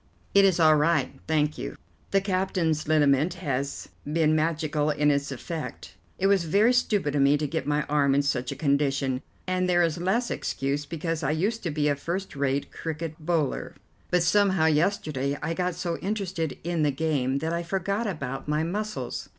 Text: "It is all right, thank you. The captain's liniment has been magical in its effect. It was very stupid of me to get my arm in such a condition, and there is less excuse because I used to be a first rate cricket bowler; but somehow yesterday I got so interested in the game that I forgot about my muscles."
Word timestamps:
"It 0.33 0.45
is 0.45 0.59
all 0.59 0.77
right, 0.77 1.19
thank 1.27 1.59
you. 1.59 1.75
The 2.09 2.21
captain's 2.21 2.87
liniment 2.87 3.35
has 3.35 3.89
been 4.03 4.35
magical 4.35 4.89
in 4.89 5.11
its 5.11 5.31
effect. 5.31 5.93
It 6.17 6.25
was 6.25 6.43
very 6.45 6.73
stupid 6.73 7.13
of 7.13 7.21
me 7.21 7.37
to 7.37 7.45
get 7.45 7.67
my 7.67 7.83
arm 7.83 8.15
in 8.15 8.23
such 8.23 8.51
a 8.51 8.55
condition, 8.55 9.21
and 9.45 9.69
there 9.69 9.83
is 9.83 9.99
less 9.99 10.31
excuse 10.31 10.87
because 10.87 11.21
I 11.21 11.29
used 11.29 11.61
to 11.61 11.69
be 11.69 11.87
a 11.87 11.95
first 11.95 12.35
rate 12.35 12.71
cricket 12.71 13.13
bowler; 13.19 13.75
but 14.09 14.23
somehow 14.23 14.65
yesterday 14.65 15.37
I 15.39 15.53
got 15.53 15.75
so 15.75 15.99
interested 15.99 16.57
in 16.63 16.81
the 16.81 16.89
game 16.89 17.37
that 17.37 17.53
I 17.53 17.61
forgot 17.61 18.07
about 18.07 18.47
my 18.47 18.63
muscles." 18.63 19.29